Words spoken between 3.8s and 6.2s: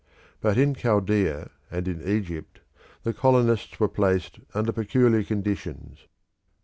placed under peculiar conditions.